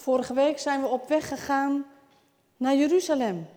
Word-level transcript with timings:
Vorige 0.00 0.34
week 0.34 0.58
zijn 0.58 0.80
we 0.80 0.86
op 0.86 1.08
weg 1.08 1.28
gegaan 1.28 1.84
naar 2.56 2.74
Jeruzalem. 2.74 3.48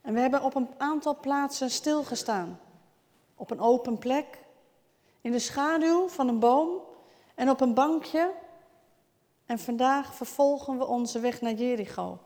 En 0.00 0.14
we 0.14 0.20
hebben 0.20 0.42
op 0.42 0.54
een 0.54 0.68
aantal 0.78 1.16
plaatsen 1.20 1.70
stilgestaan. 1.70 2.60
Op 3.34 3.50
een 3.50 3.60
open 3.60 3.98
plek, 3.98 4.38
in 5.20 5.32
de 5.32 5.38
schaduw 5.38 6.08
van 6.08 6.28
een 6.28 6.38
boom 6.38 6.80
en 7.34 7.50
op 7.50 7.60
een 7.60 7.74
bankje. 7.74 8.32
En 9.46 9.58
vandaag 9.58 10.14
vervolgen 10.14 10.78
we 10.78 10.86
onze 10.86 11.20
weg 11.20 11.40
naar 11.40 11.54
Jericho. 11.54 12.18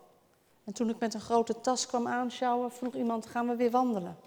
En 0.65 0.73
toen 0.73 0.89
ik 0.89 0.99
met 0.99 1.15
een 1.15 1.21
grote 1.21 1.61
tas 1.61 1.87
kwam 1.87 2.07
aanschouwen, 2.07 2.73
vroeg 2.73 2.95
iemand: 2.95 3.27
gaan 3.27 3.49
we 3.49 3.57
weer 3.57 3.71
wandelen? 3.71 4.19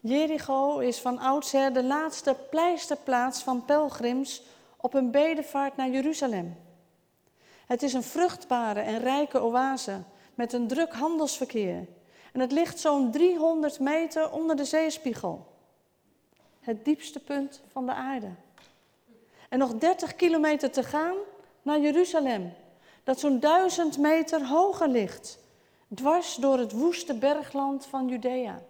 Jericho 0.00 0.78
is 0.78 1.00
van 1.00 1.18
oudsher 1.18 1.72
de 1.72 1.84
laatste 1.84 2.36
pleisterplaats 2.50 3.42
van 3.42 3.64
pelgrims 3.64 4.42
op 4.82 4.94
een 4.94 5.10
bedevaart 5.10 5.76
naar 5.76 5.90
Jeruzalem. 5.90 6.56
Het 7.66 7.82
is 7.82 7.92
een 7.92 8.02
vruchtbare 8.02 8.80
en 8.80 8.98
rijke 8.98 9.40
oase 9.40 10.02
met 10.34 10.52
een 10.52 10.66
druk 10.66 10.92
handelsverkeer. 10.92 11.86
En 12.32 12.40
het 12.40 12.52
ligt 12.52 12.80
zo'n 12.80 13.10
300 13.10 13.80
meter 13.80 14.32
onder 14.32 14.56
de 14.56 14.64
zeespiegel. 14.64 15.46
Het 16.60 16.84
diepste 16.84 17.20
punt 17.20 17.62
van 17.72 17.86
de 17.86 17.92
aarde. 17.92 18.30
En 19.48 19.58
nog 19.58 19.74
30 19.74 20.16
kilometer 20.16 20.70
te 20.70 20.82
gaan 20.82 21.16
naar 21.62 21.80
Jeruzalem, 21.80 22.52
dat 23.04 23.20
zo'n 23.20 23.40
duizend 23.40 23.98
meter 23.98 24.46
hoger 24.46 24.88
ligt, 24.88 25.38
dwars 25.94 26.34
door 26.34 26.58
het 26.58 26.72
woeste 26.72 27.14
bergland 27.14 27.86
van 27.86 28.08
Judea. 28.08 28.62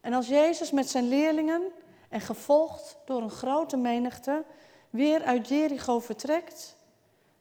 En 0.00 0.12
als 0.12 0.28
Jezus 0.28 0.70
met 0.70 0.90
zijn 0.90 1.08
leerlingen 1.08 1.62
en 2.10 2.20
gevolgd 2.20 2.96
door 3.04 3.22
een 3.22 3.30
grote 3.30 3.76
menigte 3.76 4.44
weer 4.90 5.22
uit 5.22 5.48
Jericho 5.48 6.00
vertrekt, 6.00 6.76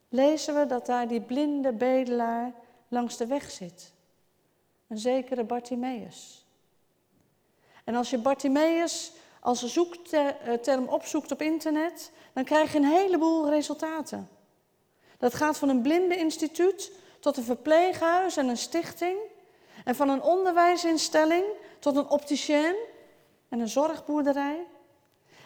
lezen 0.10 0.56
we 0.56 0.66
dat 0.66 0.86
daar 0.86 1.08
die 1.08 1.22
blinde 1.22 1.72
bedelaar 1.72 2.52
langs 2.88 3.18
de 3.18 3.26
weg 3.26 3.52
zit. 3.52 3.94
Een 4.88 4.98
zekere 4.98 5.44
Bartimaeus. 5.44 6.46
En 7.84 7.96
als 7.96 8.10
je 8.10 8.18
Bartimaeus 8.18 9.12
als 9.40 9.66
zoekterm 9.66 10.88
opzoekt 10.88 11.32
op 11.32 11.42
internet, 11.42 12.12
dan 12.34 12.44
krijg 12.44 12.72
je 12.72 12.78
een 12.78 12.84
heleboel 12.84 13.50
resultaten. 13.50 14.30
Dat 15.18 15.34
gaat 15.34 15.58
van 15.58 15.70
een 15.70 15.82
blindeninstituut 15.82 16.92
tot 17.20 17.38
een 17.38 17.44
verpleeghuis 17.44 18.38
en 18.38 18.48
een 18.48 18.58
stichting. 18.58 19.18
En 19.84 19.96
van 19.96 20.10
een 20.10 20.22
onderwijsinstelling 20.22 21.44
tot 21.80 21.96
een 21.96 22.10
opticien 22.10 22.76
en 23.50 23.60
een 23.60 23.70
zorgboerderij. 23.70 24.66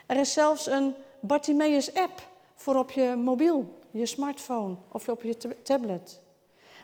Er 0.05 0.17
is 0.17 0.33
zelfs 0.33 0.65
een 0.65 0.95
Bartimaeus-app 1.19 2.29
voor 2.55 2.75
op 2.75 2.91
je 2.91 3.15
mobiel, 3.15 3.79
je 3.91 4.05
smartphone 4.05 4.75
of 4.91 5.09
op 5.09 5.23
je 5.23 5.61
tablet. 5.61 6.21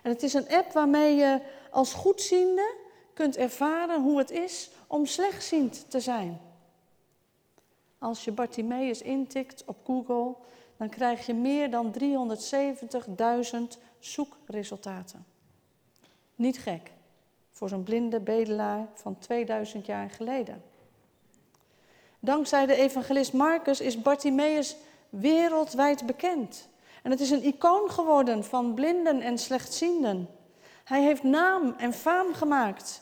En 0.03 0.11
het 0.11 0.23
is 0.23 0.33
een 0.33 0.49
app 0.49 0.71
waarmee 0.71 1.15
je 1.15 1.41
als 1.71 1.93
goedziende 1.93 2.75
kunt 3.13 3.37
ervaren 3.37 4.01
hoe 4.01 4.17
het 4.17 4.31
is 4.31 4.69
om 4.87 5.05
slechtziend 5.05 5.89
te 5.89 5.99
zijn. 5.99 6.41
Als 7.97 8.23
je 8.23 8.31
Bartimaeus 8.31 9.01
intikt 9.01 9.63
op 9.65 9.77
Google, 9.85 10.35
dan 10.77 10.89
krijg 10.89 11.25
je 11.25 11.33
meer 11.33 11.71
dan 11.71 11.93
370.000 11.99 13.57
zoekresultaten. 13.99 15.25
Niet 16.35 16.59
gek 16.59 16.91
voor 17.51 17.69
zo'n 17.69 17.83
blinde 17.83 18.19
bedelaar 18.19 18.87
van 18.93 19.17
2000 19.17 19.85
jaar 19.85 20.09
geleden. 20.09 20.63
Dankzij 22.19 22.65
de 22.65 22.75
evangelist 22.75 23.33
Marcus 23.33 23.79
is 23.81 24.01
Bartimaeus 24.01 24.75
wereldwijd 25.09 26.05
bekend. 26.05 26.67
En 27.03 27.11
het 27.11 27.19
is 27.19 27.29
een 27.29 27.43
icoon 27.43 27.89
geworden 27.91 28.43
van 28.43 28.73
blinden 28.73 29.21
en 29.21 29.37
slechtzienden. 29.37 30.29
Hij 30.83 31.01
heeft 31.01 31.23
naam 31.23 31.73
en 31.77 31.93
faam 31.93 32.33
gemaakt. 32.33 33.01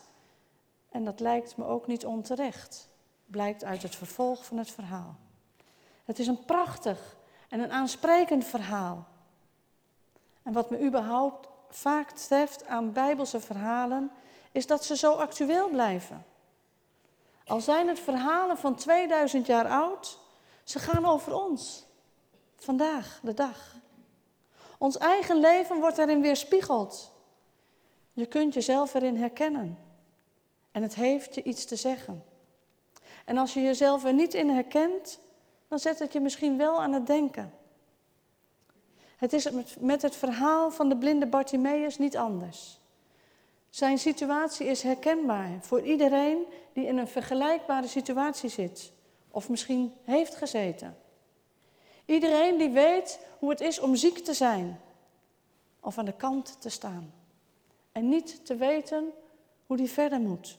En 0.89 1.05
dat 1.05 1.19
lijkt 1.19 1.57
me 1.57 1.65
ook 1.65 1.87
niet 1.87 2.05
onterecht, 2.05 2.89
blijkt 3.25 3.63
uit 3.63 3.81
het 3.81 3.95
vervolg 3.95 4.45
van 4.45 4.57
het 4.57 4.71
verhaal. 4.71 5.15
Het 6.05 6.19
is 6.19 6.27
een 6.27 6.45
prachtig 6.45 7.17
en 7.49 7.59
een 7.59 7.71
aansprekend 7.71 8.45
verhaal. 8.45 9.07
En 10.43 10.53
wat 10.53 10.69
me 10.69 10.81
überhaupt 10.81 11.47
vaak 11.69 12.11
treft 12.11 12.67
aan 12.67 12.93
bijbelse 12.93 13.39
verhalen, 13.39 14.11
is 14.51 14.67
dat 14.67 14.85
ze 14.85 14.95
zo 14.95 15.13
actueel 15.13 15.69
blijven. 15.69 16.25
Al 17.47 17.61
zijn 17.61 17.87
het 17.87 17.99
verhalen 17.99 18.57
van 18.57 18.75
2000 18.75 19.45
jaar 19.45 19.67
oud, 19.67 20.19
ze 20.63 20.79
gaan 20.79 21.05
over 21.05 21.33
ons. 21.33 21.85
Vandaag, 22.55 23.19
de 23.23 23.33
dag. 23.33 23.75
Ons 24.77 24.97
eigen 24.97 25.39
leven 25.39 25.79
wordt 25.79 25.97
erin 25.97 26.21
weerspiegeld. 26.21 27.11
Je 28.13 28.25
kunt 28.25 28.53
jezelf 28.53 28.93
erin 28.93 29.15
herkennen. 29.15 29.77
En 30.71 30.81
het 30.81 30.95
heeft 30.95 31.35
je 31.35 31.43
iets 31.43 31.65
te 31.65 31.75
zeggen. 31.75 32.23
En 33.25 33.37
als 33.37 33.53
je 33.53 33.61
jezelf 33.61 34.03
er 34.03 34.13
niet 34.13 34.33
in 34.33 34.49
herkent, 34.49 35.19
dan 35.67 35.79
zet 35.79 35.99
het 35.99 36.13
je 36.13 36.19
misschien 36.19 36.57
wel 36.57 36.81
aan 36.81 36.93
het 36.93 37.07
denken. 37.07 37.53
Het 39.17 39.33
is 39.33 39.49
met 39.79 40.01
het 40.01 40.15
verhaal 40.15 40.71
van 40.71 40.89
de 40.89 40.97
blinde 40.97 41.27
Bartimaeus 41.27 41.97
niet 41.97 42.17
anders. 42.17 42.79
Zijn 43.77 43.97
situatie 43.97 44.67
is 44.67 44.81
herkenbaar 44.81 45.57
voor 45.61 45.81
iedereen 45.81 46.45
die 46.73 46.85
in 46.85 46.97
een 46.97 47.07
vergelijkbare 47.07 47.87
situatie 47.87 48.49
zit 48.49 48.91
of 49.31 49.49
misschien 49.49 49.93
heeft 50.03 50.35
gezeten. 50.35 50.97
Iedereen 52.05 52.57
die 52.57 52.69
weet 52.69 53.19
hoe 53.39 53.49
het 53.49 53.61
is 53.61 53.79
om 53.79 53.95
ziek 53.95 54.17
te 54.17 54.33
zijn 54.33 54.79
of 55.79 55.97
aan 55.97 56.05
de 56.05 56.15
kant 56.15 56.61
te 56.61 56.69
staan 56.69 57.13
en 57.91 58.09
niet 58.09 58.45
te 58.45 58.55
weten 58.55 59.11
hoe 59.65 59.77
die 59.77 59.89
verder 59.89 60.19
moet. 60.19 60.57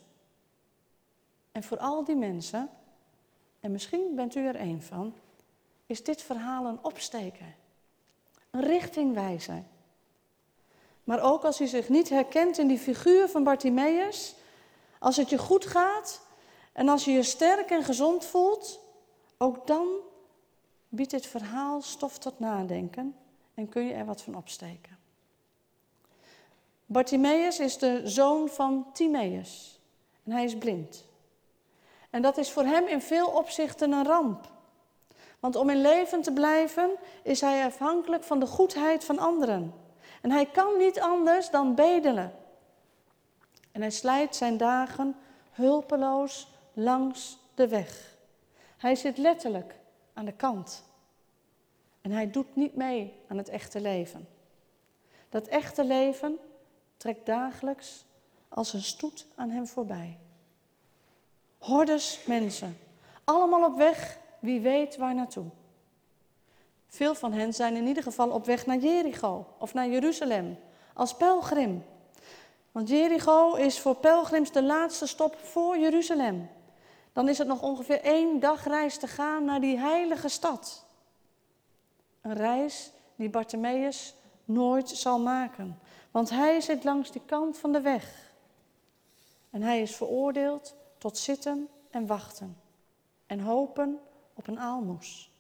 En 1.53 1.62
voor 1.62 1.79
al 1.79 2.05
die 2.05 2.17
mensen, 2.17 2.71
en 3.61 3.73
misschien 3.73 4.15
bent 4.15 4.35
u 4.35 4.47
er 4.47 4.61
een 4.61 4.83
van, 4.83 5.15
is 5.87 6.05
dit 6.05 6.23
verhaal 6.23 6.67
een 6.67 6.85
opsteker, 6.85 7.55
een 8.50 8.62
richtingwijzer. 8.62 9.62
Maar 11.09 11.23
ook 11.23 11.45
als 11.45 11.61
u 11.61 11.67
zich 11.67 11.89
niet 11.89 12.09
herkent 12.09 12.59
in 12.59 12.67
die 12.67 12.79
figuur 12.79 13.29
van 13.29 13.45
Bartimaeus, 13.45 14.35
als 14.99 15.17
het 15.17 15.31
je 15.31 15.39
goed 15.39 15.67
gaat 15.67 16.21
en 16.73 16.89
als 16.89 17.05
je 17.05 17.11
je 17.11 17.23
sterk 17.23 17.71
en 17.71 17.85
gezond 17.85 18.25
voelt, 18.25 18.81
ook 19.39 19.67
dan 19.67 19.87
biedt 20.89 21.11
dit 21.11 21.27
verhaal 21.27 21.83
stof 21.83 22.19
tot 22.19 22.39
nadenken 22.39 23.17
en 23.55 23.69
kun 23.69 23.85
je 23.85 23.93
er 23.93 24.05
wat 24.05 24.23
van 24.23 24.35
opsteken. 24.37 24.99
Bartimaeus 26.87 27.59
is 27.59 27.79
de 27.79 28.01
zoon 28.05 28.49
van 28.49 28.87
Timaeus 28.93 29.81
en 30.25 30.33
hij 30.33 30.45
is 30.45 30.59
blind. 30.59 31.05
En 32.11 32.23
dat 32.23 32.39
is 32.39 32.51
voor 32.51 32.65
hem 32.65 32.87
in 32.87 33.01
veel 33.01 33.29
opzichten 33.29 33.93
een 33.93 34.07
ramp. 34.07 34.51
Want 35.41 35.57
om 35.57 35.71
in 35.71 35.81
leven 35.81 36.23
te 36.23 36.33
blijven 36.33 36.91
is 37.23 37.41
hij 37.41 37.65
afhankelijk 37.65 38.25
van 38.25 38.41
de 38.41 38.47
goedheid 38.47 39.05
van 39.05 39.19
anderen. 39.19 39.87
En 40.21 40.31
hij 40.31 40.47
kan 40.47 40.79
niet 40.79 41.01
anders 41.01 41.51
dan 41.51 41.75
bedelen. 41.75 42.34
En 43.73 43.81
hij 43.81 43.91
slijt 43.91 44.37
zijn 44.37 44.56
dagen 44.56 45.17
hulpeloos 45.51 46.49
langs 46.73 47.39
de 47.55 47.69
weg. 47.69 48.17
Hij 48.77 48.95
zit 48.95 49.19
letterlijk 49.19 49.75
aan 50.12 50.25
de 50.25 50.33
kant. 50.33 50.84
En 52.01 52.11
hij 52.11 52.31
doet 52.31 52.56
niet 52.56 52.77
mee 52.77 53.15
aan 53.29 53.37
het 53.37 53.49
echte 53.49 53.81
leven. 53.81 54.29
Dat 55.29 55.47
echte 55.47 55.84
leven 55.84 56.39
trekt 56.97 57.27
dagelijks 57.27 58.05
als 58.49 58.73
een 58.73 58.83
stoet 58.83 59.27
aan 59.35 59.50
hem 59.50 59.67
voorbij. 59.67 60.19
Hordes 61.59 62.25
mensen, 62.27 62.79
allemaal 63.25 63.65
op 63.65 63.77
weg, 63.77 64.19
wie 64.39 64.61
weet 64.61 64.97
waar 64.97 65.15
naartoe. 65.15 65.47
Veel 66.88 67.15
van 67.15 67.32
hen 67.32 67.54
zijn 67.54 67.76
in 67.76 67.87
ieder 67.87 68.02
geval 68.02 68.31
op 68.31 68.46
weg 68.46 68.67
naar 68.67 68.79
Jericho 68.79 69.46
of 69.58 69.75
naar 69.75 69.88
Jeruzalem 69.88 70.58
als 70.94 71.17
pelgrim. 71.17 71.85
Want 72.73 72.88
Jericho 72.88 73.55
is 73.55 73.81
voor 73.81 73.94
pelgrims 73.94 74.52
de 74.52 74.62
laatste 74.62 75.06
stop 75.06 75.37
voor 75.43 75.79
Jeruzalem. 75.79 76.50
Dan 77.12 77.29
is 77.29 77.38
het 77.38 77.46
nog 77.46 77.62
ongeveer 77.62 78.00
één 78.00 78.40
dagreis 78.40 78.96
te 78.99 79.06
gaan 79.06 79.44
naar 79.44 79.61
die 79.61 79.79
heilige 79.79 80.29
stad. 80.29 80.85
Een 82.20 82.35
reis 82.35 82.91
die 83.17 83.31
Bartimaeus 83.31 84.14
nooit 84.44 84.88
zal 84.88 85.19
maken, 85.19 85.79
want 86.11 86.31
hij 86.31 86.61
zit 86.61 86.84
langs 86.84 87.11
die 87.11 87.23
kant 87.26 87.58
van 87.58 87.73
de 87.73 87.81
weg. 87.81 88.32
En 89.50 89.62
hij 89.62 89.82
is 89.82 89.96
veroordeeld 89.96 90.75
tot 90.99 91.19
zitten 91.19 91.69
en 91.91 92.06
wachten 92.06 92.61
en 93.26 93.41
hopen 93.41 94.00
op 94.34 94.46
een 94.46 94.58
aalmoes. 94.58 95.31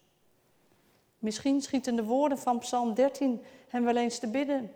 Misschien 1.18 1.60
schieten 1.60 1.96
de 1.96 2.04
woorden 2.04 2.38
van 2.38 2.58
Psalm 2.58 2.94
13 2.94 3.44
hem 3.68 3.84
wel 3.84 3.96
eens 3.96 4.18
te 4.18 4.28
bidden. 4.28 4.72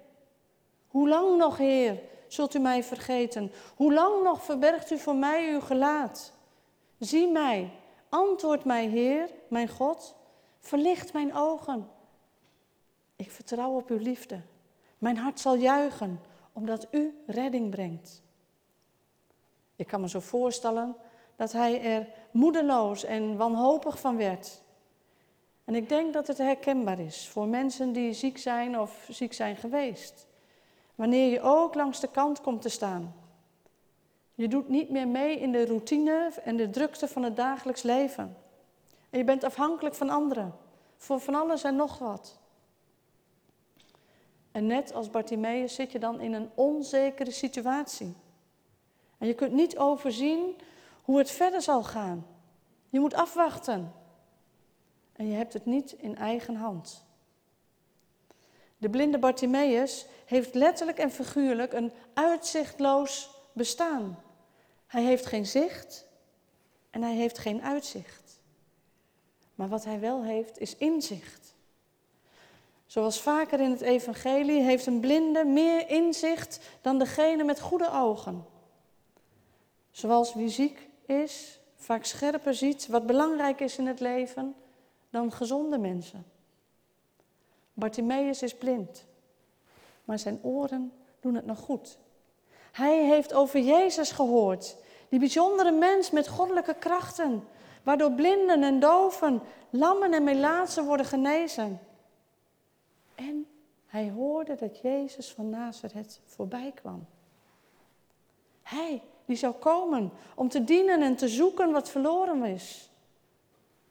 Hoe 0.89 1.09
lang 1.09 1.37
nog, 1.39 1.57
Heer, 1.57 2.01
zult 2.29 2.55
u 2.55 2.59
mij 2.59 2.85
vergeten? 2.85 3.53
Hoe 3.77 3.93
lang 3.93 4.23
nog 4.23 4.43
verbergt 4.43 4.91
u 4.91 4.99
voor 4.99 5.17
mij 5.17 5.53
uw 5.53 5.61
gelaat? 5.61 6.33
Zie 6.99 7.31
mij, 7.31 7.71
antwoord 8.09 8.65
mij, 8.65 8.87
Heer, 8.87 9.31
mijn 9.49 9.69
God, 9.69 10.15
Verlicht 10.63 11.13
mijn 11.13 11.35
ogen. 11.35 11.89
Ik 13.17 13.31
vertrouw 13.31 13.71
op 13.77 13.89
uw 13.89 13.99
liefde. 13.99 14.41
Mijn 14.99 15.17
hart 15.17 15.41
zal 15.41 15.55
juichen, 15.55 16.21
omdat 16.53 16.87
u 16.91 17.23
redding 17.27 17.71
brengt. 17.71 18.23
Ik 19.77 19.87
kan 19.87 20.01
me 20.01 20.09
zo 20.09 20.21
voorstellen 20.21 20.97
dat 21.37 21.53
hij 21.53 21.83
er 21.83 22.09
moedeloos 22.31 23.05
en 23.05 23.37
wanhopig 23.37 24.01
van 24.01 24.17
werd. 24.17 24.62
En 25.65 25.75
ik 25.75 25.89
denk 25.89 26.13
dat 26.13 26.27
het 26.27 26.39
herkenbaar 26.39 26.99
is 26.99 27.29
voor 27.29 27.47
mensen 27.47 27.93
die 27.93 28.13
ziek 28.13 28.39
zijn 28.39 28.79
of 28.79 29.07
ziek 29.11 29.33
zijn 29.33 29.57
geweest. 29.57 30.27
Wanneer 30.95 31.31
je 31.31 31.41
ook 31.41 31.75
langs 31.75 32.01
de 32.01 32.09
kant 32.09 32.41
komt 32.41 32.63
te 32.63 32.69
staan. 32.69 33.15
Je 34.35 34.49
doet 34.49 34.69
niet 34.69 34.91
meer 34.91 35.09
mee 35.09 35.39
in 35.39 35.53
de 35.53 35.67
routine 35.67 36.33
en 36.45 36.57
de 36.57 36.71
drukte 36.71 37.09
van 37.09 37.23
het 37.23 37.37
dagelijks 37.37 37.83
leven. 37.83 38.37
En 39.11 39.19
je 39.19 39.25
bent 39.25 39.45
afhankelijk 39.45 39.95
van 39.95 40.11
anderen, 40.11 40.55
voor 40.97 41.21
van 41.21 41.35
alles 41.35 41.65
en 41.65 41.77
nog 41.77 41.99
wat. 41.99 42.41
En 44.53 44.67
net 44.67 44.95
als 44.95 45.11
Bartimaeus 45.11 45.75
zit 45.75 45.93
je 45.93 45.99
dan 45.99 46.21
in 46.21 46.33
een 46.33 46.51
onzekere 46.55 47.31
situatie. 47.31 48.15
En 49.19 49.27
je 49.27 49.35
kunt 49.35 49.53
niet 49.53 49.79
overzien 49.79 50.57
hoe 51.03 51.19
het 51.19 51.31
verder 51.31 51.63
zal 51.63 51.83
gaan. 51.83 52.27
Je 52.89 53.01
moet 53.01 53.15
afwachten. 53.15 53.93
En 55.13 55.27
je 55.27 55.35
hebt 55.35 55.53
het 55.53 55.67
niet 55.67 55.93
in 55.93 56.17
eigen 56.17 56.55
hand. 56.55 57.05
De 58.79 58.91
blinde 58.91 59.19
Bartimaeus 59.19 60.07
heeft 60.25 60.55
letterlijk 60.55 60.99
en 60.99 61.11
figuurlijk 61.11 61.73
een 61.73 61.93
uitzichtloos 62.15 63.31
bestaan. 63.53 64.19
Hij 64.87 65.03
heeft 65.03 65.27
geen 65.27 65.47
zicht 65.47 66.07
en 66.91 67.03
hij 67.03 67.15
heeft 67.15 67.39
geen 67.39 67.63
uitzicht. 67.63 68.41
Maar 69.55 69.69
wat 69.69 69.85
hij 69.85 70.01
wel 70.01 70.23
heeft 70.23 70.59
is 70.59 70.77
inzicht. 70.77 71.55
Zoals 72.87 73.21
vaker 73.21 73.61
in 73.61 73.71
het 73.71 73.81
evangelie 73.81 74.63
heeft 74.63 74.87
een 74.87 75.01
blinde 75.01 75.45
meer 75.45 75.89
inzicht 75.89 76.61
dan 76.81 76.99
degene 76.99 77.45
met 77.45 77.61
goede 77.61 77.91
ogen. 77.93 78.45
Zoals 79.91 80.35
wie 80.35 80.49
ziek 80.49 80.89
is, 81.07 81.61
vaak 81.77 82.05
scherper 82.05 82.55
ziet 82.55 82.87
wat 82.87 83.07
belangrijk 83.07 83.61
is 83.61 83.79
in 83.79 83.87
het 83.87 84.01
leven 84.01 84.55
dan 85.13 85.33
gezonde 85.33 85.79
mensen. 85.79 86.25
Bartimaeus 87.73 88.43
is 88.43 88.57
blind, 88.57 89.05
maar 90.05 90.19
zijn 90.19 90.39
oren 90.43 90.93
doen 91.21 91.35
het 91.35 91.47
nog 91.47 91.59
goed. 91.59 91.99
Hij 92.73 93.05
heeft 93.05 93.35
over 93.35 93.61
Jezus 93.61 94.11
gehoord, 94.11 94.77
die 95.09 95.19
bijzondere 95.19 95.71
mens 95.71 96.11
met 96.11 96.29
goddelijke 96.29 96.75
krachten, 96.75 97.45
waardoor 97.83 98.13
blinden 98.13 98.63
en 98.63 98.81
doven, 98.81 99.43
lammen 99.71 100.13
en 100.13 100.25
melaatsen 100.25 100.85
worden 100.85 101.07
genezen. 101.07 101.81
En 103.15 103.47
hij 103.87 104.11
hoorde 104.11 104.55
dat 104.55 104.81
Jezus 104.81 105.33
van 105.33 105.51
Nazareth 105.51 106.21
voorbij 106.27 106.73
kwam. 106.75 107.07
Hij 108.63 109.03
die 109.25 109.37
zou 109.37 109.55
komen 109.55 110.13
om 110.35 110.49
te 110.49 110.65
dienen 110.65 111.03
en 111.03 111.17
te 111.17 111.29
zoeken 111.29 111.73
wat 111.73 111.91
verloren 111.91 112.45
is. 112.45 112.91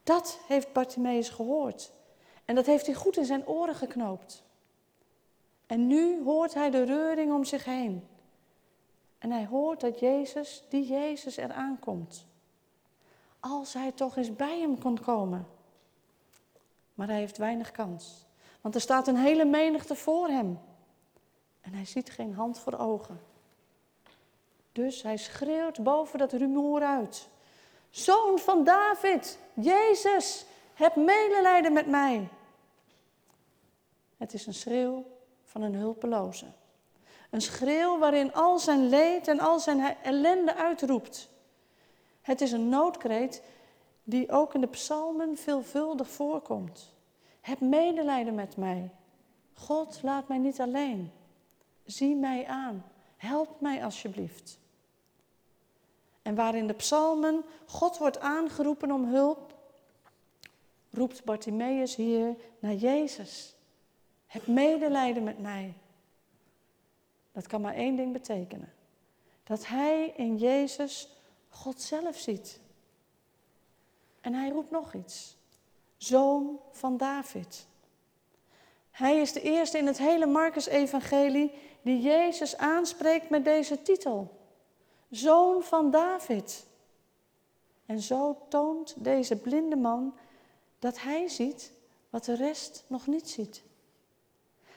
Dat 0.03 0.39
heeft 0.47 0.73
Bartimaeus 0.73 1.29
gehoord. 1.29 1.91
En 2.45 2.55
dat 2.55 2.65
heeft 2.65 2.85
hij 2.85 2.95
goed 2.95 3.17
in 3.17 3.25
zijn 3.25 3.47
oren 3.47 3.75
geknoopt. 3.75 4.43
En 5.65 5.87
nu 5.87 6.23
hoort 6.23 6.53
hij 6.53 6.69
de 6.69 6.83
reuring 6.83 7.33
om 7.33 7.43
zich 7.43 7.65
heen. 7.65 8.07
En 9.17 9.31
hij 9.31 9.45
hoort 9.45 9.79
dat 9.79 9.99
Jezus, 9.99 10.63
die 10.69 10.87
Jezus, 10.87 11.37
er 11.37 11.51
aankomt. 11.51 12.25
Als 13.39 13.73
hij 13.73 13.91
toch 13.91 14.17
eens 14.17 14.35
bij 14.35 14.59
hem 14.59 14.79
kon 14.79 14.99
komen. 14.99 15.47
Maar 16.93 17.07
hij 17.07 17.17
heeft 17.17 17.37
weinig 17.37 17.71
kans. 17.71 18.25
Want 18.61 18.75
er 18.75 18.81
staat 18.81 19.07
een 19.07 19.17
hele 19.17 19.45
menigte 19.45 19.95
voor 19.95 20.27
hem. 20.27 20.59
En 21.61 21.73
hij 21.73 21.85
ziet 21.85 22.09
geen 22.09 22.33
hand 22.33 22.59
voor 22.59 22.77
ogen. 22.77 23.21
Dus 24.71 25.01
hij 25.01 25.17
schreeuwt 25.17 25.83
boven 25.83 26.19
dat 26.19 26.33
rumoer 26.33 26.81
uit. 26.81 27.29
Zoon 27.91 28.39
van 28.39 28.63
David, 28.63 29.37
Jezus, 29.53 30.45
heb 30.73 30.95
medelijden 30.95 31.73
met 31.73 31.87
mij. 31.87 32.29
Het 34.17 34.33
is 34.33 34.45
een 34.45 34.53
schreeuw 34.53 35.05
van 35.43 35.61
een 35.61 35.75
hulpeloze. 35.75 36.45
Een 37.29 37.41
schreeuw 37.41 37.97
waarin 37.97 38.33
al 38.33 38.59
zijn 38.59 38.89
leed 38.89 39.27
en 39.27 39.39
al 39.39 39.59
zijn 39.59 39.97
ellende 40.03 40.55
uitroept. 40.55 41.29
Het 42.21 42.41
is 42.41 42.51
een 42.51 42.69
noodkreet 42.69 43.43
die 44.03 44.31
ook 44.31 44.53
in 44.53 44.61
de 44.61 44.67
psalmen 44.67 45.37
veelvuldig 45.37 46.09
voorkomt. 46.09 46.93
Heb 47.41 47.59
medelijden 47.59 48.35
met 48.35 48.57
mij. 48.57 48.89
God, 49.53 49.99
laat 50.03 50.27
mij 50.27 50.37
niet 50.37 50.59
alleen. 50.59 51.11
Zie 51.85 52.15
mij 52.15 52.47
aan. 52.47 52.85
Help 53.17 53.61
mij 53.61 53.83
alsjeblieft. 53.83 54.59
En 56.21 56.35
waarin 56.35 56.67
de 56.67 56.73
psalmen 56.73 57.43
God 57.65 57.97
wordt 57.97 58.19
aangeroepen 58.19 58.91
om 58.91 59.05
hulp, 59.05 59.55
roept 60.91 61.23
Bartimaeus 61.23 61.95
hier 61.95 62.35
naar 62.59 62.73
Jezus. 62.73 63.55
Heb 64.27 64.47
medelijden 64.47 65.23
met 65.23 65.39
mij. 65.39 65.73
Dat 67.31 67.47
kan 67.47 67.61
maar 67.61 67.73
één 67.75 67.95
ding 67.95 68.13
betekenen. 68.13 68.73
Dat 69.43 69.67
hij 69.67 70.13
in 70.15 70.37
Jezus 70.37 71.09
God 71.49 71.81
zelf 71.81 72.17
ziet. 72.17 72.59
En 74.21 74.33
hij 74.33 74.49
roept 74.49 74.71
nog 74.71 74.93
iets. 74.93 75.37
Zoon 75.97 76.59
van 76.71 76.97
David. 76.97 77.67
Hij 78.91 79.17
is 79.17 79.33
de 79.33 79.41
eerste 79.41 79.77
in 79.77 79.87
het 79.87 79.97
hele 79.97 80.25
Marcus-evangelie 80.25 81.51
die 81.81 82.01
Jezus 82.01 82.57
aanspreekt 82.57 83.29
met 83.29 83.43
deze 83.43 83.81
titel. 83.81 84.40
Zoon 85.11 85.63
van 85.63 85.91
David. 85.91 86.65
En 87.85 87.99
zo 87.99 88.45
toont 88.47 88.95
deze 88.97 89.35
blinde 89.35 89.75
man 89.75 90.13
dat 90.79 91.01
hij 91.01 91.27
ziet 91.27 91.71
wat 92.09 92.25
de 92.25 92.35
rest 92.35 92.83
nog 92.87 93.07
niet 93.07 93.29
ziet. 93.29 93.63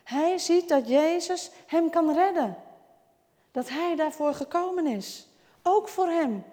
Hij 0.02 0.38
ziet 0.38 0.68
dat 0.68 0.88
Jezus 0.88 1.50
hem 1.66 1.90
kan 1.90 2.12
redden. 2.12 2.56
Dat 3.50 3.68
hij 3.68 3.96
daarvoor 3.96 4.34
gekomen 4.34 4.86
is. 4.86 5.28
Ook 5.62 5.88
voor 5.88 6.06
hem. 6.06 6.44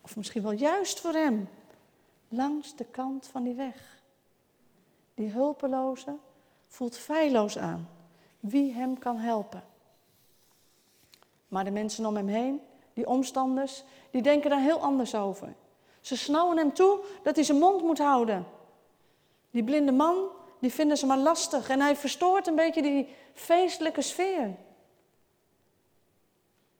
Of 0.00 0.16
misschien 0.16 0.42
wel 0.42 0.52
juist 0.52 1.00
voor 1.00 1.12
hem. 1.12 1.48
Langs 2.28 2.76
de 2.76 2.84
kant 2.84 3.26
van 3.26 3.42
die 3.42 3.54
weg. 3.54 4.02
Die 5.14 5.30
hulpeloze 5.30 6.16
voelt 6.68 6.96
feilloos 6.96 7.58
aan. 7.58 7.88
Wie 8.40 8.72
hem 8.72 8.98
kan 8.98 9.16
helpen. 9.16 9.64
Maar 11.48 11.64
de 11.64 11.70
mensen 11.70 12.06
om 12.06 12.16
hem 12.16 12.28
heen, 12.28 12.60
die 12.96 13.06
omstanders, 13.06 13.84
die 14.10 14.22
denken 14.22 14.50
daar 14.50 14.60
heel 14.60 14.80
anders 14.80 15.14
over. 15.14 15.54
Ze 16.00 16.16
snauwen 16.16 16.56
hem 16.56 16.72
toe 16.72 17.00
dat 17.22 17.34
hij 17.34 17.44
zijn 17.44 17.58
mond 17.58 17.82
moet 17.82 17.98
houden. 17.98 18.46
Die 19.50 19.64
blinde 19.64 19.92
man, 19.92 20.28
die 20.58 20.72
vinden 20.72 20.96
ze 20.96 21.06
maar 21.06 21.18
lastig 21.18 21.68
en 21.68 21.80
hij 21.80 21.96
verstoort 21.96 22.46
een 22.46 22.54
beetje 22.54 22.82
die 22.82 23.08
feestelijke 23.34 24.02
sfeer. 24.02 24.54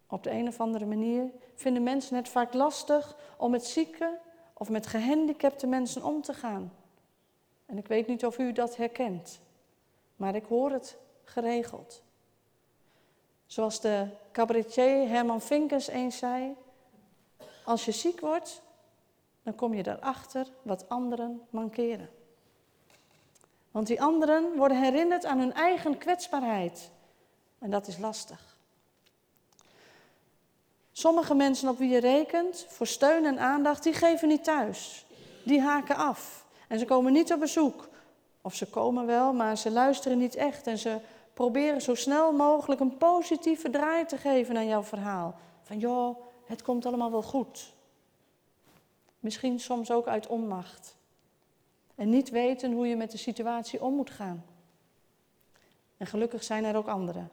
Op 0.06 0.22
de 0.22 0.30
een 0.30 0.48
of 0.48 0.60
andere 0.60 0.86
manier 0.86 1.30
vinden 1.54 1.82
mensen 1.82 2.16
het 2.16 2.28
vaak 2.28 2.54
lastig 2.54 3.16
om 3.36 3.50
met 3.50 3.66
zieke 3.66 4.18
of 4.52 4.68
met 4.68 4.86
gehandicapte 4.86 5.66
mensen 5.66 6.04
om 6.04 6.22
te 6.22 6.34
gaan. 6.34 6.72
En 7.66 7.78
ik 7.78 7.86
weet 7.86 8.06
niet 8.06 8.26
of 8.26 8.38
u 8.38 8.52
dat 8.52 8.76
herkent, 8.76 9.40
maar 10.16 10.34
ik 10.34 10.44
hoor 10.44 10.70
het 10.70 10.96
geregeld. 11.24 12.04
Zoals 13.46 13.80
de 13.80 14.06
cabaretier 14.32 15.08
Herman 15.08 15.40
Vinkers 15.40 15.86
eens 15.86 16.18
zei: 16.18 16.54
Als 17.64 17.84
je 17.84 17.92
ziek 17.92 18.20
wordt, 18.20 18.62
dan 19.42 19.54
kom 19.54 19.74
je 19.74 19.88
erachter 19.88 20.46
wat 20.62 20.88
anderen 20.88 21.42
mankeren. 21.50 22.08
Want 23.70 23.86
die 23.86 24.02
anderen 24.02 24.56
worden 24.56 24.82
herinnerd 24.82 25.24
aan 25.24 25.38
hun 25.38 25.52
eigen 25.52 25.98
kwetsbaarheid. 25.98 26.90
En 27.58 27.70
dat 27.70 27.86
is 27.86 27.98
lastig. 27.98 28.56
Sommige 30.92 31.34
mensen 31.34 31.68
op 31.68 31.78
wie 31.78 31.88
je 31.88 32.00
rekent 32.00 32.66
voor 32.68 32.86
steun 32.86 33.24
en 33.24 33.38
aandacht, 33.38 33.82
die 33.82 33.92
geven 33.92 34.28
niet 34.28 34.44
thuis. 34.44 35.06
Die 35.44 35.60
haken 35.60 35.96
af. 35.96 36.44
En 36.68 36.78
ze 36.78 36.84
komen 36.84 37.12
niet 37.12 37.32
op 37.32 37.40
bezoek. 37.40 37.88
Of 38.40 38.54
ze 38.54 38.66
komen 38.66 39.06
wel, 39.06 39.32
maar 39.32 39.56
ze 39.58 39.70
luisteren 39.70 40.18
niet 40.18 40.34
echt. 40.34 40.66
En 40.66 40.78
ze 40.78 41.00
proberen 41.36 41.80
zo 41.80 41.94
snel 41.94 42.32
mogelijk 42.32 42.80
een 42.80 42.96
positieve 42.96 43.70
draai 43.70 44.04
te 44.04 44.16
geven 44.16 44.56
aan 44.56 44.66
jouw 44.66 44.82
verhaal. 44.82 45.34
Van 45.62 45.78
joh, 45.78 46.18
het 46.44 46.62
komt 46.62 46.86
allemaal 46.86 47.10
wel 47.10 47.22
goed. 47.22 47.72
Misschien 49.20 49.60
soms 49.60 49.90
ook 49.90 50.06
uit 50.06 50.26
onmacht. 50.26 50.96
En 51.94 52.08
niet 52.08 52.30
weten 52.30 52.72
hoe 52.72 52.86
je 52.86 52.96
met 52.96 53.10
de 53.10 53.16
situatie 53.16 53.82
om 53.82 53.94
moet 53.94 54.10
gaan. 54.10 54.44
En 55.96 56.06
gelukkig 56.06 56.44
zijn 56.44 56.64
er 56.64 56.76
ook 56.76 56.88
anderen. 56.88 57.30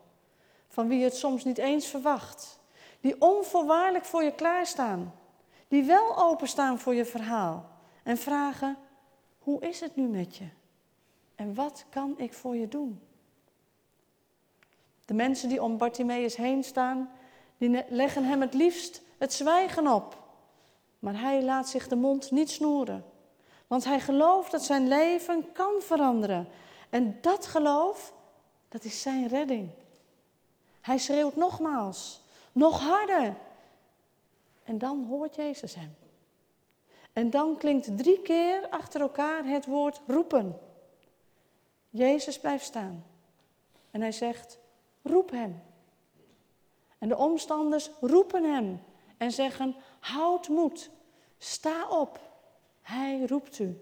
Van 0.67 0.87
wie 0.87 0.97
je 0.97 1.03
het 1.03 1.15
soms 1.15 1.43
niet 1.43 1.57
eens 1.57 1.87
verwacht. 1.87 2.59
Die 3.01 3.21
onvoorwaardelijk 3.21 4.05
voor 4.05 4.23
je 4.23 4.35
klaarstaan. 4.35 5.13
Die 5.67 5.83
wel 5.83 6.17
openstaan 6.17 6.79
voor 6.79 6.93
je 6.93 7.05
verhaal. 7.05 7.69
En 8.03 8.17
vragen, 8.17 8.77
hoe 9.39 9.61
is 9.61 9.79
het 9.79 9.95
nu 9.95 10.07
met 10.07 10.35
je? 10.35 10.47
En 11.35 11.55
wat 11.55 11.85
kan 11.89 12.13
ik 12.17 12.33
voor 12.33 12.55
je 12.55 12.67
doen? 12.67 13.01
De 15.05 15.13
mensen 15.13 15.49
die 15.49 15.63
om 15.63 15.77
Bartimaeus 15.77 16.35
heen 16.35 16.63
staan, 16.63 17.11
die 17.57 17.83
leggen 17.89 18.23
hem 18.23 18.41
het 18.41 18.53
liefst 18.53 19.01
het 19.17 19.33
zwijgen 19.33 19.87
op. 19.87 20.21
Maar 20.99 21.19
hij 21.19 21.43
laat 21.43 21.69
zich 21.69 21.87
de 21.87 21.95
mond 21.95 22.31
niet 22.31 22.49
snoeren. 22.49 23.05
Want 23.67 23.83
hij 23.83 23.99
gelooft 23.99 24.51
dat 24.51 24.63
zijn 24.63 24.87
leven 24.87 25.51
kan 25.51 25.73
veranderen. 25.79 26.47
En 26.89 27.17
dat 27.21 27.45
geloof, 27.45 28.13
dat 28.69 28.83
is 28.83 29.01
zijn 29.01 29.27
redding. 29.27 29.69
Hij 30.81 30.97
schreeuwt 30.97 31.35
nogmaals, 31.35 32.21
nog 32.51 32.79
harder. 32.79 33.35
En 34.63 34.77
dan 34.77 35.05
hoort 35.09 35.35
Jezus 35.35 35.75
hem. 35.75 35.95
En 37.13 37.29
dan 37.29 37.57
klinkt 37.57 37.97
drie 37.97 38.21
keer 38.21 38.67
achter 38.69 39.01
elkaar 39.01 39.45
het 39.45 39.65
woord 39.65 40.01
roepen. 40.07 40.59
Jezus 41.89 42.39
blijft 42.39 42.65
staan. 42.65 43.05
En 43.91 44.01
hij 44.01 44.11
zegt, 44.11 44.57
roep 45.03 45.31
hem. 45.31 45.61
En 46.97 47.09
de 47.09 47.17
omstanders 47.17 47.89
roepen 48.01 48.43
hem 48.43 48.81
en 49.17 49.31
zeggen, 49.31 49.75
houd 49.99 50.47
moed, 50.47 50.89
sta 51.37 51.87
op, 51.89 52.19
hij 52.81 53.25
roept 53.25 53.59
u. 53.59 53.79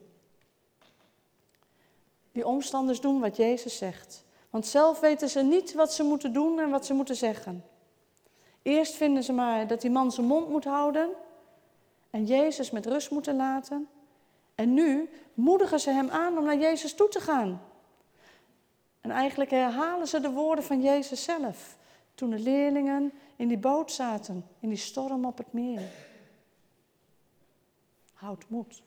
Die 2.31 2.47
omstanders 2.47 3.01
doen 3.01 3.19
wat 3.19 3.35
Jezus 3.35 3.77
zegt. 3.77 4.23
Want 4.49 4.65
zelf 4.65 4.99
weten 4.99 5.29
ze 5.29 5.41
niet 5.41 5.73
wat 5.73 5.93
ze 5.93 6.03
moeten 6.03 6.33
doen 6.33 6.59
en 6.59 6.69
wat 6.69 6.85
ze 6.85 6.93
moeten 6.93 7.15
zeggen. 7.15 7.65
Eerst 8.61 8.93
vinden 8.93 9.23
ze 9.23 9.33
maar 9.33 9.67
dat 9.67 9.81
die 9.81 9.91
man 9.91 10.11
zijn 10.11 10.27
mond 10.27 10.49
moet 10.49 10.63
houden 10.63 11.09
en 12.09 12.25
Jezus 12.25 12.71
met 12.71 12.85
rust 12.85 13.11
moeten 13.11 13.35
laten. 13.35 13.87
En 14.55 14.73
nu 14.73 15.09
moedigen 15.33 15.79
ze 15.79 15.89
hem 15.89 16.09
aan 16.09 16.37
om 16.37 16.43
naar 16.43 16.57
Jezus 16.57 16.93
toe 16.93 17.07
te 17.07 17.19
gaan. 17.19 17.61
En 19.01 19.11
eigenlijk 19.11 19.49
herhalen 19.49 20.07
ze 20.07 20.19
de 20.19 20.29
woorden 20.29 20.63
van 20.63 20.81
Jezus 20.81 21.23
zelf. 21.23 21.77
Toen 22.15 22.29
de 22.29 22.39
leerlingen 22.39 23.13
in 23.35 23.47
die 23.47 23.57
boot 23.57 23.91
zaten, 23.91 24.47
in 24.59 24.69
die 24.69 24.77
storm 24.77 25.25
op 25.25 25.37
het 25.37 25.53
meer. 25.53 25.81
Houd 28.13 28.45
moed. 28.47 28.81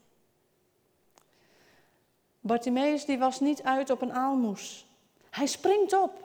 Bartimeus 2.41 3.05
die 3.05 3.19
was 3.19 3.41
niet 3.41 3.63
uit 3.63 3.91
op 3.91 4.03
een 4.03 4.13
aalmoes. 4.13 4.87
Hij 5.31 5.47
springt 5.47 5.93
op 5.93 6.25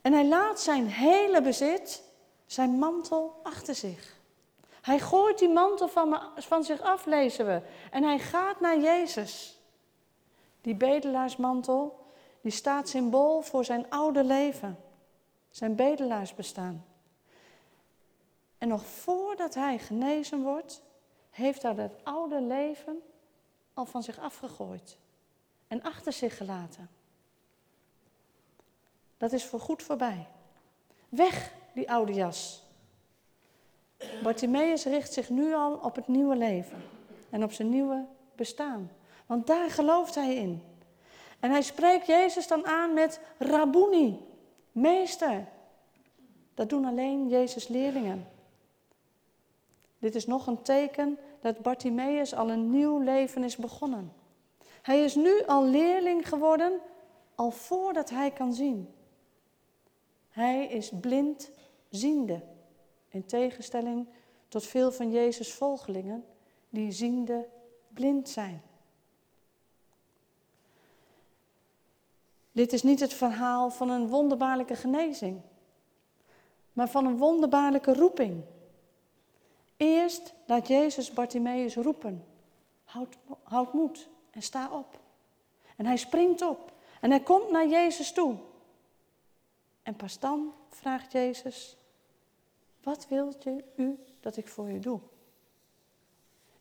en 0.00 0.12
hij 0.12 0.26
laat 0.26 0.60
zijn 0.60 0.86
hele 0.86 1.42
bezit, 1.42 2.02
zijn 2.46 2.70
mantel 2.70 3.40
achter 3.42 3.74
zich. 3.74 4.18
Hij 4.80 4.98
gooit 4.98 5.38
die 5.38 5.48
mantel 5.48 5.88
van, 5.88 6.20
van 6.36 6.64
zich 6.64 6.80
af, 6.80 7.06
lezen 7.06 7.46
we. 7.46 7.62
En 7.90 8.02
hij 8.02 8.18
gaat 8.18 8.60
naar 8.60 8.80
Jezus. 8.80 9.58
Die 10.60 10.74
bedelaarsmantel, 10.74 11.98
die 12.40 12.52
staat 12.52 12.88
symbool 12.88 13.42
voor 13.42 13.64
zijn 13.64 13.90
oude 13.90 14.24
leven. 14.24 14.78
Zijn 15.50 15.74
bedelaarsbestaan. 15.74 16.84
En 18.58 18.68
nog 18.68 18.86
voordat 18.86 19.54
hij 19.54 19.78
genezen 19.78 20.42
wordt, 20.42 20.82
heeft 21.30 21.62
hij 21.62 21.74
dat 21.74 21.90
oude 22.02 22.40
leven 22.40 23.02
al 23.74 23.84
van 23.84 24.02
zich 24.02 24.18
afgegooid. 24.18 24.98
En 25.68 25.82
achter 25.82 26.12
zich 26.12 26.36
gelaten. 26.36 26.90
Dat 29.16 29.32
is 29.32 29.44
voor 29.44 29.60
goed 29.60 29.82
voorbij. 29.82 30.26
Weg, 31.08 31.52
die 31.74 31.90
oude 31.90 32.12
jas. 32.12 32.62
Bartimaeus 34.22 34.84
richt 34.84 35.12
zich 35.12 35.28
nu 35.28 35.54
al 35.54 35.74
op 35.74 35.96
het 35.96 36.08
nieuwe 36.08 36.36
leven 36.36 36.82
en 37.30 37.44
op 37.44 37.52
zijn 37.52 37.68
nieuwe 37.68 38.06
bestaan. 38.34 38.90
Want 39.26 39.46
daar 39.46 39.70
gelooft 39.70 40.14
hij 40.14 40.34
in. 40.34 40.69
En 41.40 41.50
hij 41.50 41.62
spreekt 41.62 42.06
Jezus 42.06 42.46
dan 42.46 42.66
aan 42.66 42.94
met 42.94 43.20
Rabuni, 43.38 44.20
meester. 44.72 45.48
Dat 46.54 46.68
doen 46.68 46.84
alleen 46.84 47.28
Jezus' 47.28 47.68
leerlingen. 47.68 48.28
Dit 49.98 50.14
is 50.14 50.26
nog 50.26 50.46
een 50.46 50.62
teken 50.62 51.18
dat 51.40 51.62
Bartimaeus 51.62 52.34
al 52.34 52.50
een 52.50 52.70
nieuw 52.70 52.98
leven 52.98 53.44
is 53.44 53.56
begonnen. 53.56 54.12
Hij 54.82 55.04
is 55.04 55.14
nu 55.14 55.44
al 55.46 55.64
leerling 55.64 56.28
geworden, 56.28 56.80
al 57.34 57.50
voordat 57.50 58.10
hij 58.10 58.30
kan 58.30 58.54
zien. 58.54 58.94
Hij 60.28 60.66
is 60.66 60.90
blind 61.00 61.50
ziende. 61.90 62.42
In 63.08 63.24
tegenstelling 63.26 64.08
tot 64.48 64.66
veel 64.66 64.92
van 64.92 65.10
Jezus' 65.10 65.52
volgelingen 65.52 66.24
die 66.68 66.92
ziende 66.92 67.48
blind 67.88 68.28
zijn. 68.28 68.62
Dit 72.52 72.72
is 72.72 72.82
niet 72.82 73.00
het 73.00 73.14
verhaal 73.14 73.70
van 73.70 73.90
een 73.90 74.08
wonderbaarlijke 74.08 74.76
genezing, 74.76 75.40
maar 76.72 76.88
van 76.88 77.06
een 77.06 77.16
wonderbaarlijke 77.16 77.94
roeping. 77.94 78.44
Eerst 79.76 80.34
laat 80.46 80.68
Jezus 80.68 81.12
Bartimaeus 81.12 81.74
roepen: 81.74 82.24
houd, 82.84 83.16
houd 83.42 83.72
moed 83.72 84.08
en 84.30 84.42
sta 84.42 84.70
op. 84.72 85.00
En 85.76 85.86
hij 85.86 85.96
springt 85.96 86.42
op 86.42 86.72
en 87.00 87.10
hij 87.10 87.20
komt 87.20 87.50
naar 87.50 87.68
Jezus 87.68 88.12
toe. 88.12 88.36
En 89.82 89.96
pas 89.96 90.18
dan 90.18 90.52
vraagt 90.68 91.12
Jezus: 91.12 91.76
wat 92.82 93.08
wilt 93.08 93.46
u 93.76 93.98
dat 94.20 94.36
ik 94.36 94.48
voor 94.48 94.70
u 94.70 94.78
doe? 94.78 95.00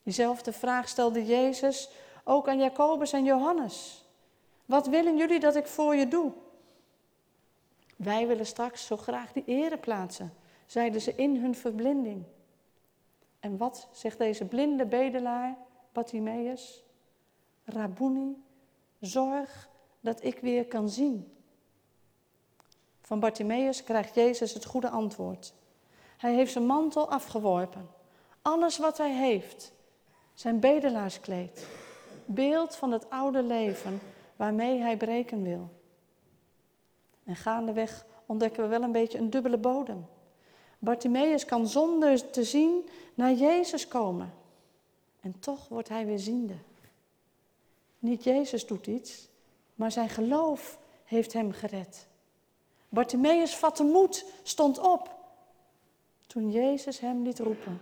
Diezelfde 0.03 0.53
vraag 0.53 0.89
stelde 0.89 1.25
Jezus 1.25 1.89
ook 2.24 2.48
aan 2.48 2.60
Jacobus 2.60 3.13
en 3.13 3.24
Johannes. 3.24 4.03
Wat 4.70 4.88
willen 4.88 5.18
jullie 5.18 5.40
dat 5.40 5.56
ik 5.56 5.68
voor 5.68 5.96
je 5.96 6.08
doe? 6.08 6.32
Wij 7.96 8.28
willen 8.28 8.46
straks 8.46 8.86
zo 8.86 8.98
graag 8.98 9.32
die 9.32 9.44
ere 9.46 9.78
plaatsen, 9.78 10.34
zeiden 10.66 11.02
ze 11.02 11.16
in 11.16 11.36
hun 11.36 11.56
verblinding. 11.56 12.24
En 13.40 13.58
wat 13.58 13.88
zegt 13.92 14.18
deze 14.18 14.46
blinde 14.46 14.86
bedelaar, 14.86 15.58
Bartimaeus? 15.92 16.84
Rabuni, 17.66 18.44
zorg 19.00 19.70
dat 20.00 20.24
ik 20.24 20.40
weer 20.40 20.66
kan 20.66 20.90
zien. 20.90 21.34
Van 23.02 23.20
Bartimaeus 23.20 23.84
krijgt 23.84 24.16
Jezus 24.16 24.54
het 24.54 24.66
goede 24.66 24.90
antwoord. 24.90 25.54
Hij 26.18 26.34
heeft 26.34 26.52
zijn 26.52 26.66
mantel 26.66 27.10
afgeworpen. 27.10 27.90
Alles 28.42 28.78
wat 28.78 28.98
hij 28.98 29.14
heeft. 29.14 29.74
Zijn 30.34 30.60
bedelaarskleed. 30.60 31.68
Beeld 32.26 32.76
van 32.76 32.92
het 32.92 33.10
oude 33.10 33.44
leven 33.44 34.00
waarmee 34.39 34.79
hij 34.79 34.98
breken 34.98 35.43
wil. 35.43 35.69
En 37.24 37.36
gaandeweg 37.36 38.05
ontdekken 38.25 38.63
we 38.63 38.69
wel 38.69 38.81
een 38.81 38.91
beetje 38.91 39.17
een 39.17 39.29
dubbele 39.29 39.58
bodem. 39.58 40.05
Bartimaeus 40.77 41.46
kan 41.46 41.67
zonder 41.67 42.29
te 42.29 42.43
zien 42.43 42.89
naar 43.13 43.34
Jezus 43.34 43.88
komen. 43.88 44.34
En 45.22 45.39
toch 45.39 45.67
wordt 45.67 45.89
hij 45.89 46.05
weer 46.05 46.19
ziende. 46.19 46.55
Niet 48.00 48.24
Jezus 48.24 48.67
doet 48.67 48.88
iets, 48.88 49.27
maar 49.75 49.91
zijn 49.91 50.10
geloof 50.10 50.79
heeft 51.05 51.34
hem 51.34 51.51
gered. 51.51 52.08
Bartimaeus 52.89 53.55
vatte 53.55 53.84
moed, 53.84 54.25
stond 54.43 54.77
op 54.77 55.15
toen 56.27 56.51
Jezus 56.51 57.00
hem 57.00 57.24
liet 57.24 57.39
roepen. 57.39 57.81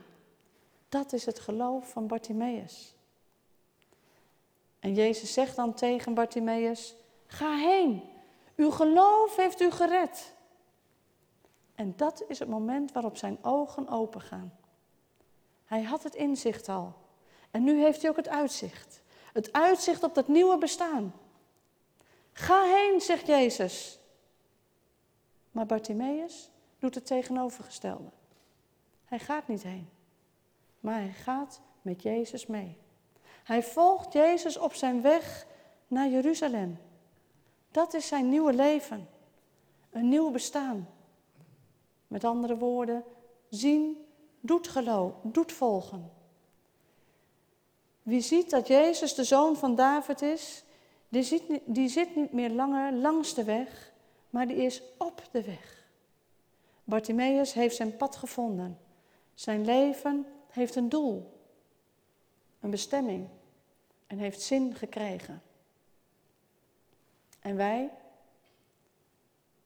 Dat 0.89 1.13
is 1.13 1.25
het 1.25 1.39
geloof 1.39 1.89
van 1.89 2.07
Bartimaeus. 2.07 2.95
En 4.87 4.93
Jezus 4.93 5.33
zegt 5.33 5.55
dan 5.55 5.73
tegen 5.73 6.13
Bartimaeus: 6.13 6.95
Ga 7.25 7.55
heen, 7.55 8.03
uw 8.55 8.71
geloof 8.71 9.35
heeft 9.35 9.61
u 9.61 9.71
gered. 9.71 10.33
En 11.75 11.93
dat 11.95 12.23
is 12.27 12.39
het 12.39 12.49
moment 12.49 12.91
waarop 12.91 13.17
zijn 13.17 13.37
ogen 13.41 13.87
opengaan. 13.87 14.57
Hij 15.65 15.83
had 15.83 16.03
het 16.03 16.15
inzicht 16.15 16.69
al. 16.69 16.93
En 17.51 17.63
nu 17.63 17.81
heeft 17.81 18.01
hij 18.01 18.09
ook 18.09 18.15
het 18.15 18.27
uitzicht. 18.27 19.01
Het 19.33 19.53
uitzicht 19.53 20.03
op 20.03 20.15
dat 20.15 20.27
nieuwe 20.27 20.57
bestaan. 20.57 21.13
Ga 22.31 22.63
heen, 22.63 23.01
zegt 23.01 23.27
Jezus. 23.27 23.99
Maar 25.51 25.65
Bartimaeus 25.65 26.49
doet 26.79 26.95
het 26.95 27.05
tegenovergestelde. 27.05 28.09
Hij 29.05 29.19
gaat 29.19 29.47
niet 29.47 29.63
heen, 29.63 29.89
maar 30.79 30.95
hij 30.95 31.13
gaat 31.13 31.61
met 31.81 32.01
Jezus 32.01 32.45
mee. 32.45 32.77
Hij 33.47 33.63
volgt 33.63 34.13
Jezus 34.13 34.57
op 34.57 34.73
zijn 34.73 35.01
weg 35.01 35.47
naar 35.87 36.09
Jeruzalem. 36.09 36.79
Dat 37.71 37.93
is 37.93 38.07
zijn 38.07 38.29
nieuwe 38.29 38.53
leven, 38.53 39.09
een 39.89 40.09
nieuw 40.09 40.31
bestaan. 40.31 40.89
Met 42.07 42.23
andere 42.23 42.57
woorden, 42.57 43.03
zien 43.49 44.05
doet 44.39 44.67
geloof, 44.67 45.13
doet 45.23 45.51
volgen. 45.51 46.11
Wie 48.03 48.21
ziet 48.21 48.49
dat 48.49 48.67
Jezus 48.67 49.13
de 49.15 49.23
zoon 49.23 49.55
van 49.55 49.75
David 49.75 50.21
is, 50.21 50.63
die, 51.09 51.61
die 51.65 51.87
zit 51.87 52.15
niet 52.15 52.31
meer 52.31 52.49
langer 52.49 52.93
langs 52.93 53.33
de 53.33 53.43
weg, 53.43 53.93
maar 54.29 54.47
die 54.47 54.57
is 54.57 54.81
op 54.97 55.21
de 55.31 55.43
weg. 55.43 55.89
Bartimaeus 56.83 57.53
heeft 57.53 57.75
zijn 57.75 57.97
pad 57.97 58.15
gevonden. 58.15 58.79
Zijn 59.33 59.65
leven 59.65 60.25
heeft 60.49 60.75
een 60.75 60.89
doel, 60.89 61.39
een 62.59 62.69
bestemming 62.69 63.27
en 64.07 64.17
heeft 64.17 64.41
zin 64.41 64.75
gekregen. 64.75 65.41
En 67.39 67.55
wij? 67.55 67.91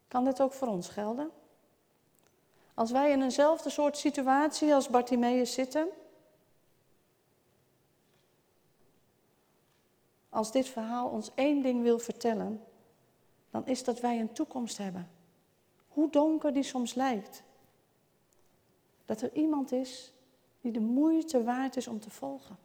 Kan 0.07 0.24
dit 0.24 0.41
ook 0.41 0.53
voor 0.53 0.67
ons 0.67 0.89
gelden? 0.89 1.31
Als 2.74 2.91
wij 2.91 3.12
in 3.12 3.21
eenzelfde 3.21 3.69
soort 3.69 3.98
situatie 3.98 4.74
als 4.74 4.89
Bartimaeus 4.89 5.53
zitten, 5.53 5.89
als 10.29 10.51
dit 10.51 10.67
verhaal 10.67 11.10
ons 11.10 11.31
één 11.36 11.62
ding 11.62 11.81
wil 11.81 12.00
vertellen, 12.00 12.63
dan 13.50 13.67
is 13.67 13.83
dat 13.83 14.00
wij 14.00 14.19
een 14.19 14.33
toekomst 14.33 14.77
hebben. 14.77 15.10
Hoe 15.88 16.10
donker 16.10 16.53
die 16.53 16.63
soms 16.63 16.93
lijkt. 16.93 17.43
Dat 19.05 19.21
er 19.21 19.33
iemand 19.33 19.71
is 19.71 20.13
die 20.62 20.71
de 20.71 20.79
moeite 20.79 21.43
waard 21.43 21.75
is 21.75 21.88
om 21.88 22.00
te 22.00 22.10
volgen. 22.10 22.57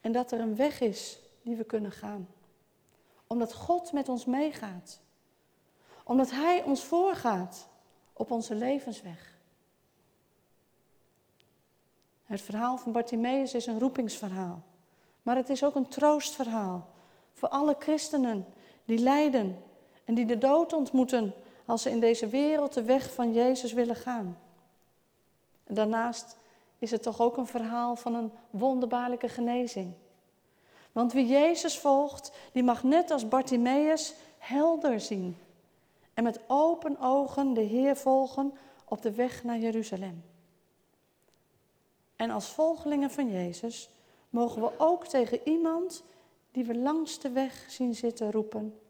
En 0.00 0.12
dat 0.12 0.32
er 0.32 0.40
een 0.40 0.56
weg 0.56 0.80
is 0.80 1.18
die 1.42 1.56
we 1.56 1.64
kunnen 1.64 1.92
gaan. 1.92 2.28
Omdat 3.26 3.54
God 3.54 3.92
met 3.92 4.08
ons 4.08 4.24
meegaat. 4.24 5.00
Omdat 6.04 6.30
Hij 6.30 6.62
ons 6.62 6.84
voorgaat 6.84 7.68
op 8.12 8.30
onze 8.30 8.54
levensweg. 8.54 9.38
Het 12.24 12.40
verhaal 12.40 12.78
van 12.78 12.92
Bartimaeus 12.92 13.54
is 13.54 13.66
een 13.66 13.78
roepingsverhaal. 13.78 14.62
Maar 15.22 15.36
het 15.36 15.48
is 15.48 15.64
ook 15.64 15.74
een 15.74 15.88
troostverhaal 15.88 16.88
voor 17.32 17.48
alle 17.48 17.76
christenen 17.78 18.46
die 18.84 18.98
lijden 18.98 19.62
en 20.04 20.14
die 20.14 20.26
de 20.26 20.38
dood 20.38 20.72
ontmoeten 20.72 21.34
als 21.64 21.82
ze 21.82 21.90
in 21.90 22.00
deze 22.00 22.28
wereld 22.28 22.74
de 22.74 22.82
weg 22.82 23.12
van 23.12 23.32
Jezus 23.32 23.72
willen 23.72 23.96
gaan. 23.96 24.38
En 25.64 25.74
daarnaast 25.74 26.36
is 26.80 26.90
het 26.90 27.02
toch 27.02 27.20
ook 27.20 27.36
een 27.36 27.46
verhaal 27.46 27.96
van 27.96 28.14
een 28.14 28.32
wonderbaarlijke 28.50 29.28
genezing. 29.28 29.92
Want 30.92 31.12
wie 31.12 31.26
Jezus 31.26 31.78
volgt, 31.78 32.32
die 32.52 32.62
mag 32.62 32.82
net 32.82 33.10
als 33.10 33.28
Bartimaeus 33.28 34.14
helder 34.38 35.00
zien 35.00 35.36
en 36.14 36.24
met 36.24 36.40
open 36.46 37.00
ogen 37.00 37.54
de 37.54 37.60
Heer 37.60 37.96
volgen 37.96 38.52
op 38.84 39.02
de 39.02 39.12
weg 39.12 39.44
naar 39.44 39.58
Jeruzalem. 39.58 40.24
En 42.16 42.30
als 42.30 42.48
volgelingen 42.48 43.10
van 43.10 43.30
Jezus 43.30 43.90
mogen 44.30 44.62
we 44.62 44.78
ook 44.78 45.06
tegen 45.06 45.48
iemand 45.48 46.04
die 46.50 46.64
we 46.64 46.78
langs 46.78 47.18
de 47.18 47.30
weg 47.30 47.64
zien 47.68 47.94
zitten 47.94 48.30
roepen: 48.30 48.80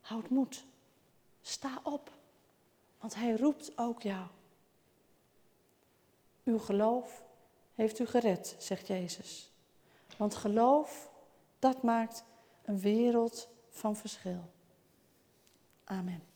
Houd 0.00 0.28
moed, 0.28 0.64
sta 1.42 1.80
op, 1.82 2.10
want 3.00 3.14
Hij 3.14 3.36
roept 3.36 3.78
ook 3.78 4.02
jou. 4.02 4.26
Uw 6.44 6.58
geloof 6.58 7.24
heeft 7.74 7.98
u 7.98 8.06
gered, 8.06 8.56
zegt 8.58 8.86
Jezus. 8.86 9.52
Want 10.16 10.34
geloof, 10.34 11.10
dat 11.58 11.82
maakt 11.82 12.24
een 12.62 12.80
wereld 12.80 13.48
van 13.68 13.96
verschil. 13.96 14.50
Amen. 15.84 16.31